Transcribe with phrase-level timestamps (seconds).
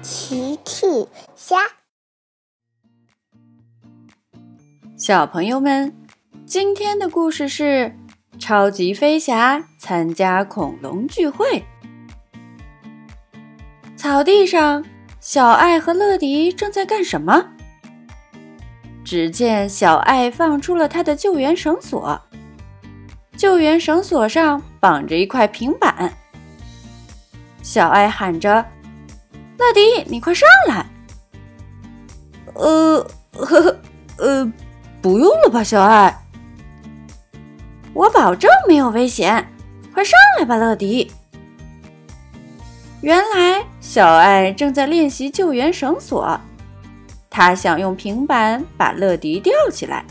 [0.00, 0.86] 奇趣
[1.34, 1.56] 虾，
[4.96, 5.92] 小朋友们，
[6.46, 7.92] 今天的故事是
[8.38, 11.64] 超级飞侠参加恐龙聚会。
[13.96, 14.84] 草地上，
[15.20, 17.48] 小爱和乐迪正在干什么？
[19.04, 22.20] 只见小爱放出了他的救援绳索，
[23.36, 26.14] 救援绳索上绑着一块平板。
[27.64, 28.64] 小爱喊着。
[29.58, 30.86] 乐迪，你快上来！
[32.54, 33.76] 呃，呵呵，
[34.18, 34.52] 呃，
[35.02, 36.16] 不用了吧，小爱。
[37.92, 39.52] 我保证没有危险，
[39.92, 41.10] 快上来吧，乐迪。
[43.00, 46.40] 原来小爱正在练习救援绳索，
[47.28, 50.04] 他想用平板把乐迪吊起来。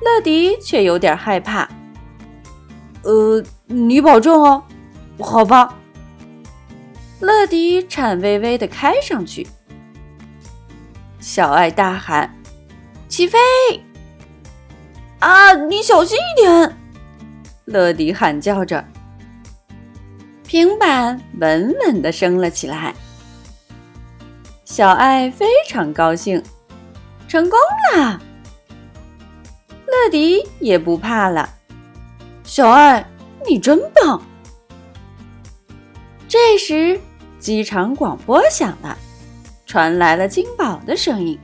[0.00, 1.68] 乐迪却有点害怕。
[3.02, 4.62] 呃，你保证哦？
[5.20, 5.76] 好吧。
[7.24, 9.46] 乐迪颤巍巍地开上去，
[11.18, 12.30] 小爱大喊
[13.08, 13.38] ：“起飞！”
[15.20, 16.76] 啊，你小心一点！
[17.64, 18.84] 乐迪喊叫着，
[20.46, 22.94] 平板稳稳地升了起来。
[24.66, 26.42] 小爱非常高兴，
[27.26, 27.58] 成功
[27.94, 28.20] 了。
[29.86, 31.48] 乐迪也不怕了，
[32.42, 33.06] 小爱，
[33.46, 34.20] 你真棒！
[36.28, 37.00] 这时。
[37.44, 38.96] 机场广播响了，
[39.66, 41.38] 传来了金宝的声音：“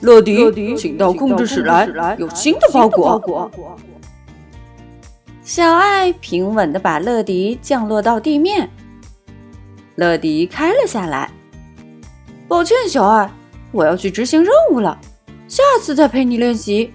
[0.00, 3.50] 乐迪，请到控制室来，有新的包裹。”
[5.42, 8.70] 小爱平稳的把乐迪降落到地面。
[9.96, 11.28] 乐迪开了下来。
[12.46, 13.28] 抱歉，小爱，
[13.72, 14.96] 我要去执行任务了，
[15.48, 16.94] 下次再陪你练习。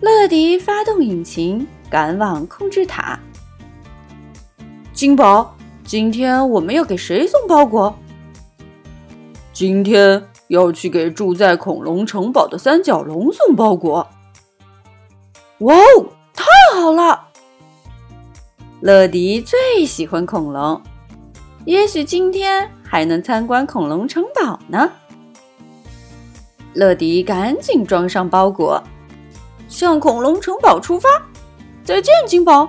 [0.00, 3.16] 乐迪发动引擎，赶往控制塔。
[4.92, 5.53] 金宝。
[5.84, 7.94] 今天我们要给谁送包裹？
[9.52, 14.08] 今天要去给住在恐龙城堡的三角龙送包裹。
[15.58, 16.44] 哇哦，太
[16.80, 17.28] 好了！
[18.80, 20.80] 乐迪最喜欢恐龙，
[21.66, 24.90] 也许今天还能参观恐龙城堡呢。
[26.72, 28.82] 乐迪赶紧装上包裹，
[29.68, 31.08] 向恐龙城堡出发。
[31.84, 32.68] 再见，金宝。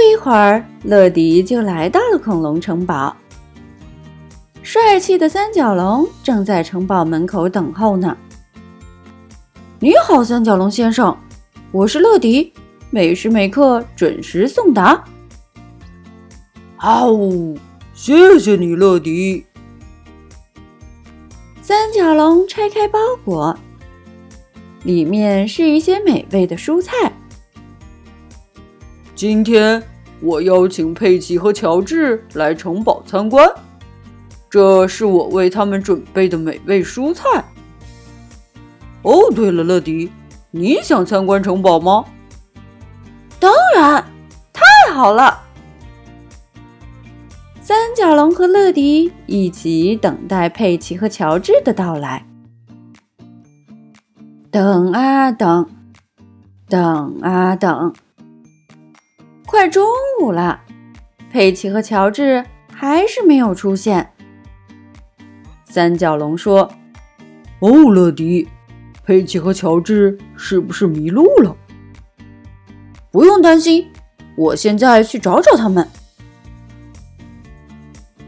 [0.00, 3.14] 不一会儿，乐迪就来到了恐龙城堡。
[4.62, 8.16] 帅气的三角龙正在城堡门口等候呢。
[9.78, 11.14] 你好，三角龙先生，
[11.70, 12.50] 我是乐迪，
[12.88, 15.04] 每时每刻准时送达。
[16.80, 17.54] 哦，
[17.92, 19.44] 谢谢你，乐迪。
[21.60, 23.54] 三角龙拆开包裹，
[24.82, 27.12] 里面是一些美味的蔬菜。
[29.20, 29.82] 今天
[30.22, 33.46] 我邀请佩奇和乔治来城堡参观，
[34.48, 37.28] 这是我为他们准备的美味蔬菜。
[39.02, 40.10] 哦，对了，乐迪，
[40.50, 42.06] 你想参观城堡吗？
[43.38, 44.02] 当然，
[44.54, 45.38] 太好了！
[47.60, 52.24] 三角龙和乐迪一起等待佩奇和乔治的到来，
[54.50, 55.68] 等啊等，
[56.70, 57.92] 等啊等。
[59.50, 59.84] 快中
[60.20, 60.60] 午了，
[61.28, 64.12] 佩奇和乔治还是没有出现。
[65.64, 66.70] 三角龙说
[67.58, 68.48] ：“哦，乐迪，
[69.04, 71.56] 佩奇和乔治是不是迷路了？
[73.10, 73.90] 不用担心，
[74.36, 75.84] 我现在去找找他们。”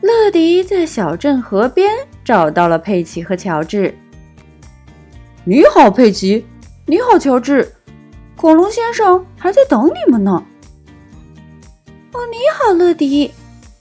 [0.00, 1.90] 乐迪在小镇河边
[2.22, 3.92] 找到了佩奇和乔治。
[5.42, 6.46] “你好，佩奇！
[6.86, 7.74] 你好，乔治！
[8.36, 10.40] 恐龙先生还在等你们呢。”
[12.12, 13.32] 哦，你好，乐迪。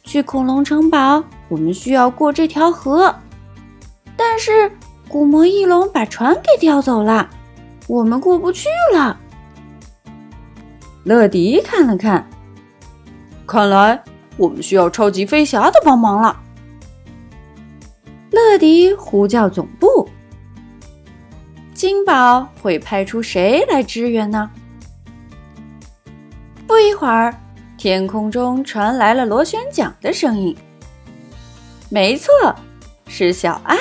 [0.03, 3.13] 去恐龙城堡，我们需要过这条河，
[4.15, 4.71] 但是
[5.07, 7.29] 古魔翼龙把船给叼走了，
[7.87, 9.17] 我们过不去了。
[11.03, 12.25] 乐迪看了看，
[13.45, 14.01] 看来
[14.37, 16.37] 我们需要超级飞侠的帮忙了。
[18.31, 20.07] 乐迪呼叫总部，
[21.73, 24.49] 金宝会派出谁来支援呢？
[26.65, 27.33] 不一会儿。
[27.77, 30.55] 天空中传来了螺旋桨的声音。
[31.89, 32.31] 没错，
[33.07, 33.77] 是小爱。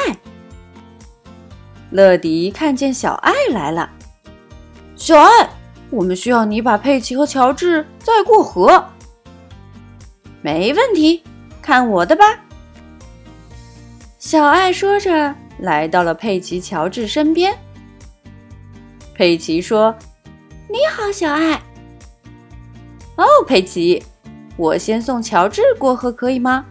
[1.90, 3.90] 乐迪看见小爱来了。
[4.96, 5.48] 小爱，
[5.90, 8.84] 我们需要你把佩奇和乔治载过河。
[10.42, 11.22] 没问题，
[11.62, 12.24] 看我的吧。
[14.18, 17.56] 小爱说着，来到了佩奇、乔治身边。
[19.14, 19.94] 佩奇说
[20.68, 21.60] ：“你好，小爱。”
[23.16, 24.02] 哦，佩奇，
[24.56, 26.64] 我先送乔治过河，可以吗？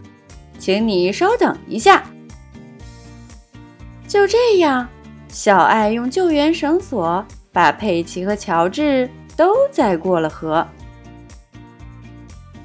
[0.58, 2.04] 请你稍等一下。
[4.08, 4.88] 就这样，
[5.28, 10.66] 小爱用救援绳索把佩奇和乔治都载过了河。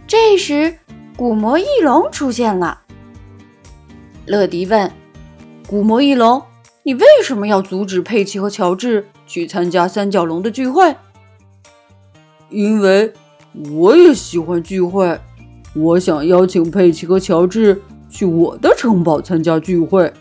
[0.06, 0.78] 这时，
[1.16, 2.82] 古魔翼龙出现了。
[4.26, 4.92] 乐迪问
[5.66, 6.42] ：“古魔翼龙，
[6.82, 10.94] 你为什么要阻止佩奇和乔治去参加三角龙的聚会
[12.50, 13.12] ？”“因为
[13.72, 15.18] 我也喜欢聚会，
[15.74, 20.12] 我想邀请佩奇和乔治去我的城堡参加聚会。”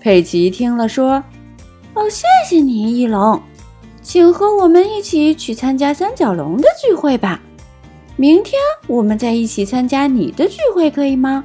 [0.00, 1.22] 佩奇听了说
[1.94, 3.40] ：“哦，谢谢你，翼龙，
[4.02, 7.40] 请和我们一起去参加三角龙的聚会吧。”
[8.16, 11.44] 明天我们再一起参加你的聚会，可以吗？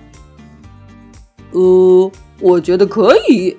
[1.51, 3.57] 呃，我觉得可以。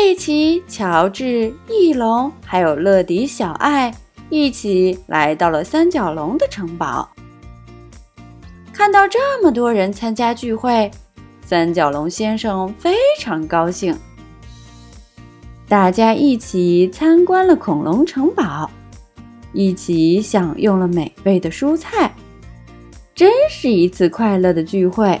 [0.00, 3.92] 佩奇、乔治、翼龙还有乐迪、小爱
[4.30, 7.08] 一起来到了三角龙的城堡。
[8.72, 10.88] 看到这么多人参加聚会，
[11.44, 13.92] 三角龙先生非常高兴。
[15.68, 18.70] 大家一起参观了恐龙城堡。
[19.52, 22.14] 一起享用了美味的蔬菜，
[23.16, 25.20] 真是一次快乐的聚会。